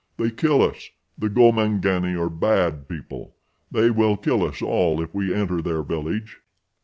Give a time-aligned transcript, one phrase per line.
[0.17, 0.89] They kill us.
[1.15, 3.35] The gomangani are bad people.
[3.69, 6.41] They will kill us all if we enter their village."